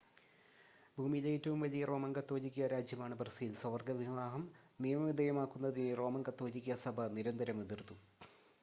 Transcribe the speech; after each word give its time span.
ഭൂമിയിലെ 0.97 1.29
ഏറ്റവും 1.29 1.59
വലിയ 1.61 1.81
റോമൻ 1.85 2.11
കത്തോലിക്കാ 2.15 2.67
രാജ്യമാണ് 2.67 3.15
ബ്രസീൽ 3.15 3.53
സ്വവർഗ 3.55 3.91
വിവാഹം 3.99 4.43
നിയമവിധേയമാക്കുന്നതിനെ 4.79 5.93
റോമൻ 5.95 6.23
കത്തോലിക്കാ 6.23 6.77
സഭ 6.85 7.07
നിരന്തരം 7.11 7.61
എതിർത്തു 7.61 7.97